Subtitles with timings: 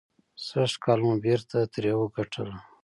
[0.45, 2.53] سږکال مو بېرته ترې وګټله.